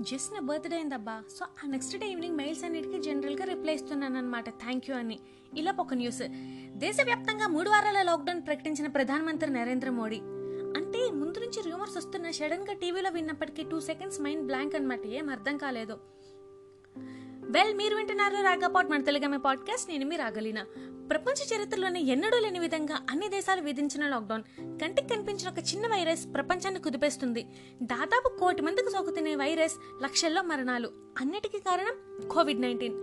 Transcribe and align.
Just 0.00 0.34
నా 0.34 0.40
birthday 0.40 0.76
అయిందబ్బా. 0.76 1.22
So 1.38 1.46
ఆ 1.64 1.70
నెక్స్ట్ 1.70 1.98
డే 1.98 2.08
ఈవినింగ్ 2.08 2.36
మెయిల్స్ 2.36 2.64
అన్నిటికీ 2.64 3.00
జనరల్గా 3.00 3.44
రిప్లై 3.44 3.74
ఇస్తున్నాను 3.74 4.18
అనమాట 4.18 4.50
థ్యాంక్ 4.50 4.90
యూ 4.90 4.96
అని. 4.96 5.18
ఇలా 5.56 5.74
ఒక 5.78 5.94
న్యూస్ 5.94 6.22
దేశవ్యాప్తంగా 6.70 7.48
మూడు 7.48 7.70
వారాల 7.70 8.02
లాక్డౌన్ 8.02 8.42
ప్రకటించిన 8.46 8.86
ప్రధానమంత్రి 8.86 9.52
నరేంద్ర 9.52 9.90
మోడీ. 9.90 10.20
అంటే 10.76 11.10
ముందు 11.10 11.38
నుంచి 11.38 11.70
రూమర్స్ 11.70 11.96
వస్తున్న 11.96 12.30
సడన్గా 12.30 12.72
టీవీలో 12.72 13.10
విన్నప్పటికీ 13.10 13.62
టూ 13.62 13.80
సెకండ్స్ 13.80 14.20
మైండ్ 14.20 14.46
బ్లాంక్ 14.46 14.74
అనమాట 14.74 15.06
ఏం 15.06 15.30
అర్థం 15.30 15.56
కాలేదు. 15.56 15.98
వెల్ 17.42 17.76
మీరు 17.76 17.96
వింటున్నారు 17.96 18.34
రాగాపాట్ 18.34 18.90
మన 18.90 19.02
తెలుగమ్మ 19.02 19.36
పాడ్కాస్ట్ 19.36 19.90
నేను 19.90 20.06
మీ 20.06 20.16
రాగలిన. 20.16 20.64
ప్రపంచ 21.10 21.56
చరిత్రలోనే 21.56 22.00
ఎన్నడూ 22.00 22.38
లేని 22.38 22.58
విధంగా 22.58 23.06
అన్ని 23.10 23.28
దేశాలు 23.28 23.60
విధించిన 23.60 24.08
లాక్డౌన్. 24.08 24.42
కంటికి 24.82 25.08
కనిపించిన 25.08 25.48
ఒక 25.48 25.58
చిన్న 25.58 25.86
వైరస్ 25.86 26.26
ప్రపంచాన్ని 26.34 26.80
కుదిపేస్తుంది. 26.80 27.42
దాదాపు 27.82 28.38
కోటి 28.38 28.62
మందికి 28.62 28.90
సోకుతున్న 28.90 29.34
వైరస్ 29.34 30.02
లక్షల్లో 30.02 30.42
మరణాలు. 30.42 30.90
అన్నిటికీ 31.20 31.58
కారణం 31.58 32.28
కోవిడ్ 32.28 32.60
నైన్టీన్. 32.60 32.94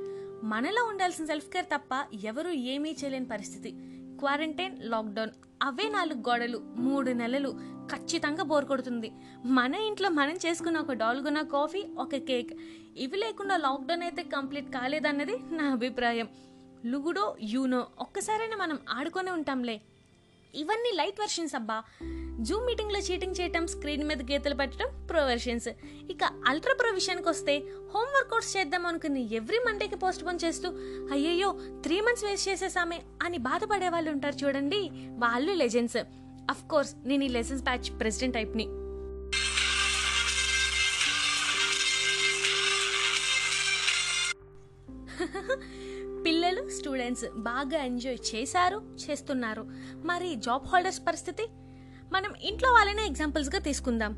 మనలో 0.44 0.84
ఉండాల్సిన 0.84 1.26
సెల్ఫ్ 1.26 1.50
కేర్ 1.50 1.66
తప్ప 1.66 2.16
ఎవరూ 2.24 2.50
ఏమీ 2.50 2.92
చేయలేని 2.92 3.26
పరిస్థితి. 3.26 3.72
క్వారంటైన్ 4.20 4.78
లాక్డౌన్ 4.80 5.30
అవే 5.64 5.90
నాలుగు 5.90 6.20
గోడలు 6.20 6.58
మూడు 6.76 7.12
నెలలు 7.12 7.50
ఖచ్చితంగా 7.96 8.44
బోర్ 8.44 8.66
కొడుతుంది. 8.66 9.12
మన 9.46 9.76
ఇంట్లో 9.76 10.10
మనం 10.10 10.36
చేసుకున్న 10.36 10.80
ఒక 10.80 10.94
డాల్గొన 10.94 11.42
కాఫీ 11.42 11.86
ఒక 11.98 12.16
కేక్. 12.16 12.54
ఇవి 12.98 13.18
లేకుండా 13.18 13.58
లాక్డౌన్ 13.58 14.02
అయితే 14.02 14.24
కంప్లీట్ 14.24 14.70
కాలేదన్నది 14.70 15.38
నా 15.52 15.66
అభిప్రాయం. 15.72 16.28
లుగుడో 16.86 17.38
యూనో 17.42 17.88
ఒక్కసారైనా 18.00 18.58
మనం 18.58 18.80
ఆడుకొని 18.90 19.32
ఉంటాంలే. 19.32 19.82
ఇవన్నీ 20.56 20.92
లైట్ 20.96 21.20
వెర్షన్స్ 21.20 21.56
అబ్బా. 21.56 21.84
జూమ్ 22.40 22.66
మీటింగ్లో 22.66 23.00
చీటింగ్ 23.00 23.36
చేయటం 23.42 23.68
స్క్రీన్ 23.68 24.04
మీద 24.04 24.32
గీతలు 24.32 24.56
పెట్టడం 24.56 25.08
ప్రో 25.10 25.26
వెర్షన్స్. 25.26 25.68
ఇక 26.12 26.24
అల్ట్రా 26.48 26.74
ప్రో 26.74 26.92
విషయానికి 26.92 27.30
వస్తే 27.30 27.58
హోమ్ 27.94 28.14
వర్కౌట్స్ 28.18 28.58
చేద్దాం 28.58 28.86
అనుకుని 28.86 29.36
ఎవ్రీ 29.36 29.58
మండేకి 29.58 29.96
పోస్ట్ 29.96 30.26
పోన్ 30.26 30.40
చేస్తూ 30.46 30.70
అయ్యయ్యో 31.12 31.60
త్రీ 31.84 32.02
మంత్స్ 32.02 32.26
వేస్ట్ 32.26 32.50
చేసేసామే 32.50 33.02
అని 33.24 33.38
బాధపడే 33.38 33.90
వాళ్ళు 33.90 34.12
ఉంటారు 34.12 34.46
చూడండి. 34.46 34.90
వాళ్ళు 34.94 35.54
లెజెండ్స్. 35.54 35.98
అఫ్ 36.50 36.64
కోర్స్ 36.64 36.96
నేను 37.06 37.24
ఈ 37.24 37.28
లెసన్స్ 37.28 37.64
బ్యాచ్ 37.64 38.00
ప్రెసిడెంట్ 38.00 38.36
టైప్ని. 38.36 38.68
స్టూడెంట్స్ 46.88 47.26
బాగా 47.38 47.80
ఎంజాయ్ 47.84 48.20
చేశారు 48.36 48.78
చేస్తున్నారు. 49.04 49.64
మరి 50.06 50.36
జాబ్ 50.36 50.68
హోల్డర్స్ 50.68 51.00
పరిస్థితి? 51.08 51.46
మనం 52.14 52.32
ఇంట్లో 52.42 52.70
వాళ్ళనే 52.72 53.06
ఎగ్జాంపుల్స్గా 53.06 53.60
తీసుకుందాం. 53.60 54.14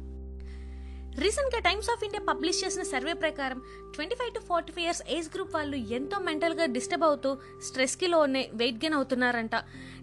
రీసెంట్గా 1.23 1.59
టైమ్స్ 1.59 1.89
ఆఫ్ 1.89 2.03
ఇండియా 2.03 2.22
పబ్లిష్ 2.34 2.66
చేసిన 2.66 2.84
సర్వే 2.84 3.14
ప్రకారం 3.14 3.61
twenty 3.95 4.16
five 4.16 4.34
to 4.34 4.39
forty 4.39 4.72
five 4.73 4.86
years 4.86 5.02
age 5.09 5.30
group 5.36 5.56
వాళ్ళు 5.56 5.78
ఎంతో 5.98 6.20
మెంటల్గా 6.20 6.66
డిస్టర్బ్ 6.66 7.03
అవుతూ 7.03 7.38
స్ట్రెస్కి 7.67 8.08
లోనే 8.08 8.50
వెయిట్ 8.53 8.78
గెయిన్ 8.78 8.94
అవుతున్నారంట. 8.94 9.56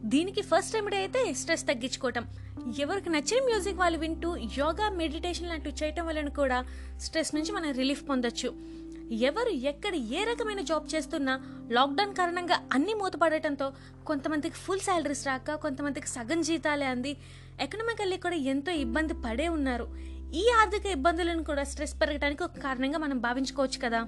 దీనికి 0.05 0.42
ఫస్ట్ 0.42 0.75
రెమెడీ 0.75 0.97
అయితే 0.97 1.34
స్ట్రెస్ 1.34 1.67
తగ్గించుకోవటం. 1.67 2.27
ఎవరికి 2.78 3.11
నచ్చిన 3.11 3.45
మ్యూజిక్ 3.45 3.78
వాళ్ళు 3.78 3.98
వింటూ 3.98 4.36
యోగా 4.36 4.89
మెడిటేషన్ 5.03 5.48
లాంటివి 5.48 5.77
చేయటం 5.83 6.06
వలన 6.06 6.28
కూడా 6.28 6.64
స్ట్రెస్ 6.98 7.34
నుంచి 7.34 7.53
మనం 7.53 7.73
రిలీఫ్ 7.73 8.08
పొందొచ్చు. 8.08 8.51
ఎవరు 9.12 9.49
ఎక్కడ 9.49 9.95
ఏ 9.95 10.25
రకమైన 10.25 10.61
జాబ్ 10.61 10.95
చేస్తున్నా 10.95 11.41
లాక్డౌన్ 11.71 12.15
కారణంగా 12.15 12.61
అన్ని 12.73 12.95
మూతపడటంతో 12.95 13.73
కొంతమందికి 14.07 14.55
ఫుల్ 14.55 14.81
శాలరీస్ 14.81 15.27
రాక 15.27 15.55
కొంతమందికి 15.55 16.09
సగం 16.09 16.43
జీతాలే 16.43 16.87
అంది. 16.87 17.17
ఎకనామికల్లీ 17.61 18.17
కూడా 18.17 18.35
ఎంతో 18.35 18.73
ఇబ్బంది 18.73 19.15
పడే 19.15 19.48
ఉన్నారు. 19.48 19.89
ఈ 20.35 20.51
ఆర్థిక 20.61 20.87
ఇబ్బందులను 20.87 21.45
కూడా 21.45 21.65
స్ట్రెస్ 21.65 22.01
పెరగడానికి 22.01 22.43
ఒక 22.43 22.59
కారణంగా 22.59 22.98
మనం 22.98 23.19
భావించుకోవచ్చు 23.19 23.79
కదా. 23.85 24.01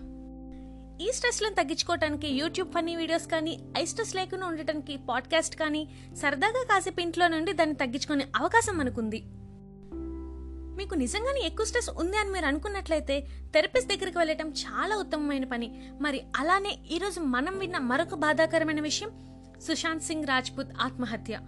ఈ 1.06 1.12
స్ట్రెస్లను 1.12 1.55
తగ్గించుకోవడానికి 1.55 2.28
యూట్యూబ్ 2.28 2.72
ఫన్నీ 2.72 2.97
వీడియోస్ 2.97 3.27
కానీ 3.27 3.61
ఐ 3.78 3.84
స్ట్రెస్ 3.84 4.15
లేకుండా 4.15 4.47
ఉండటానికి 4.47 4.97
పాడ్కాస్ట్ 4.97 5.56
కానీ 5.56 5.89
సరదాగా 6.17 6.65
కాసేపు 6.65 7.01
ఇంట్లో 7.01 7.28
నుండి 7.28 7.53
దాన్ని 7.53 7.77
తగ్గించుకునే 7.77 8.27
అవకాశం 8.37 8.78
మనకుంది. 8.78 9.25
మీకు 10.78 10.94
నిజంగానే 10.94 11.41
ఎక్కువ 11.41 11.66
స్ట్రెస్ 11.66 11.91
ఉంది 11.91 12.16
అని 12.16 12.31
మీరు 12.31 12.47
అనుకున్నట్లయితే 12.47 13.21
థెరపిస్ట్ 13.55 13.91
దగ్గరికి 13.91 14.19
వెళ్ళటం 14.19 14.50
చాలా 14.50 14.97
ఉత్తమమైన 14.97 15.44
పని. 15.44 15.93
మరి 16.00 16.22
అలానే 16.37 16.78
ఈరోజు 16.91 17.21
మనం 17.21 17.59
విన్న 17.59 17.78
మరొక 17.78 18.15
బాధాకరమైన 18.15 18.81
విషయం 18.81 19.11
సుశాంత్ 19.69 20.03
సింగ్ 20.03 20.27
రాజ్పుత్ 20.27 20.69
ఆత్మహత్య. 20.81 21.41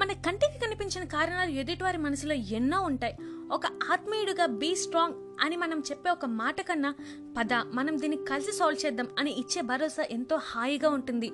మన 0.00 0.12
కంటికి 0.12 0.58
కనిపించిన 0.58 1.04
కారణాలు 1.04 1.50
ఎదుటివారి 1.50 1.98
మనసులో 1.98 2.34
ఎన్నో 2.34 2.80
ఉంటాయి. 2.80 3.16
ఒక 3.52 3.66
ఆత్మీయుడిగా 3.66 4.46
బీ 4.46 4.74
స్ట్రాంగ్ 4.74 5.14
అని 5.40 5.56
మనం 5.56 5.78
చెప్పే 5.78 6.10
ఒక 6.10 6.24
మాట 6.24 6.60
కన్నా 6.60 6.94
పద 7.38 7.52
మనం 7.52 8.00
దీన్ని 8.00 8.24
కలిసి 8.24 8.52
సాల్వ్ 8.52 8.86
చేద్దాం 8.86 9.08
అని 9.18 9.30
ఇచ్చే 9.30 9.62
భరోసా 9.62 10.02
ఎంతో 10.10 10.36
హాయిగా 10.36 10.90
ఉంటుంది. 10.90 11.32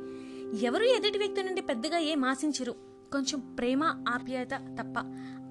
ఎవరు 0.66 0.82
ఎదుటి 0.82 1.18
వ్యక్తి 1.18 1.42
నుండి 1.42 1.60
పెద్దగా 1.60 1.98
ఏం 1.98 2.24
ఆశించరు. 2.24 2.74
కొంచెం 3.12 3.54
ప్రేమ 3.54 3.84
ఆప్యాయత 3.84 4.50
తప్ప. 4.54 4.94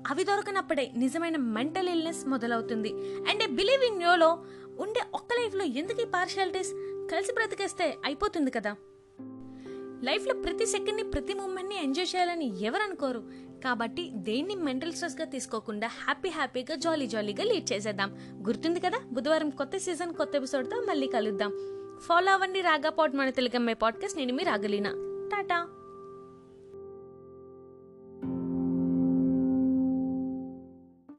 అవి 0.05 0.23
దొరకనప్పుడే 0.23 0.91
నిజమైన 0.95 1.37
మెంటల్ 1.37 1.89
ఇల్నెస్ 1.89 2.27
మొదలవుతుంది. 2.27 2.89
And 3.29 3.43
a 3.43 3.47
believe 3.47 3.83
in 3.83 4.01
YOLO 4.01 4.45
ఉండే 4.79 5.01
ఒక్క 5.13 5.27
లైఫ్లో 5.41 5.63
ఎందుకు 5.63 6.01
ఈ 6.01 6.05
పార్షియాలిటీస్ 6.05 6.73
కలిసి 7.11 7.33
బ్రతికేస్తే 7.33 7.97
అయిపోతుంది 8.05 8.51
కదా? 8.51 8.75
లైఫ్లో 10.03 10.33
ప్రతి 10.33 10.65
సెకండ్ని 10.65 11.03
ప్రతి 11.03 11.33
మూమెంట్ని 11.33 11.83
ఎంజాయ్ 11.83 12.15
చేయాలని 12.15 12.63
ఎవరనుకోరు 12.63 13.23
కాబట్టి 13.63 14.11
దేన్ని 14.13 14.55
మెంటల్ 14.55 14.93
స్ట్రెస్గా 14.93 15.25
తీసుకోకుండా 15.25 15.87
హ్యాపీ 15.87 16.29
హ్యాపీగా 16.29 16.75
జాలీ 16.75 17.07
జాలీగా 17.07 17.43
లీడ్ 17.43 17.73
చేసేద్దాం. 17.73 18.17
గుర్తుంది 18.47 18.79
కదా? 18.79 18.99
బుధవారం 19.11 19.49
కొత్త 19.49 19.77
సీజన్ 19.77 20.13
కొత్త 20.13 20.35
ఎపిసోడ్తో 20.35 20.81
మళ్ళీ 20.81 21.07
కలుద్దాం. 21.07 21.51
ఫాలో 21.99 22.31
అవ్వండి 22.31 22.61
రాగా 22.61 22.89
పాడ్ 22.89 23.15
మన 23.15 23.29
తెలుగమ్మే 23.29 23.73
పాడ్కాస్ట్ 23.73 24.17
నేను 24.17 24.33
మీ 24.33 24.43
రాగలీనా. 24.43 24.91
టాటా! 25.31 25.64